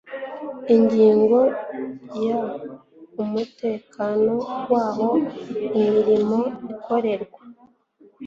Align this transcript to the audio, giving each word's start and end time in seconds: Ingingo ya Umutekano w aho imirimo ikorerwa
Ingingo 0.75 1.39
ya 2.25 2.41
Umutekano 3.23 4.33
w 4.69 4.73
aho 4.85 5.09
imirimo 5.81 6.39
ikorerwa 6.73 7.41